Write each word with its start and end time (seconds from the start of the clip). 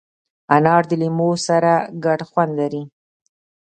انار 0.55 0.83
د 0.89 0.91
لیمو 1.01 1.29
سره 1.47 1.73
ګډ 2.05 2.19
خوند 2.29 2.51
لري. 2.59 2.83